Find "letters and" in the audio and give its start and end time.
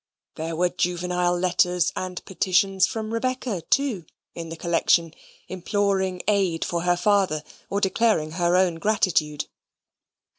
1.37-2.25